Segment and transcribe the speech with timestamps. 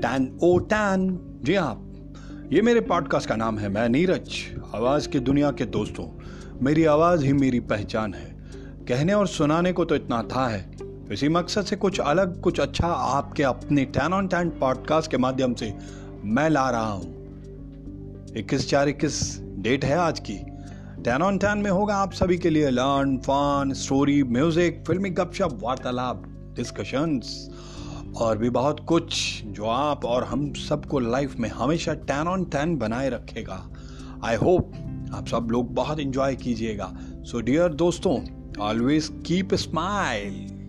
[0.00, 1.86] Tan ओ tan जी हाँ
[2.52, 4.34] ये मेरे पॉडकास्ट का नाम है। मैं नीरज,
[4.74, 6.06] आवाज़ की दुनिया के दोस्तों।
[6.62, 8.24] मेरी आवाज़ ही मेरी पहचान है।
[8.88, 10.70] कहने और सुनाने को तो इतना था है।
[11.12, 15.54] इसी मकसद से कुछ अलग, कुछ अच्छा आपके अपने टैन ऑन टैन पॉडकास्ट के माध्यम
[15.54, 15.74] से
[16.24, 17.04] मैं ला रहा हूँ।
[18.36, 20.38] इक्कीस चार इक्कीस डेट है आज की।
[21.02, 25.58] टैन ऑन टैन में होगा आप सभी के लिए लर्न फन स्टोरी म्यूज़िक फिल्मी गपशप,
[25.62, 26.22] वार्तालाप
[26.56, 27.50] डिस्कशंस
[28.16, 32.76] और भी बहुत कुछ जो आप और हम सबको लाइफ में हमेशा टैन ऑन टैन
[32.76, 33.70] बनाए रखेगा।
[34.24, 34.72] आई होप
[35.14, 38.18] आप सब लोग बहुत इंजॉय कीजिएगा। सो डियर दोस्तों
[38.60, 40.59] ऑलवेज कीप स्माइल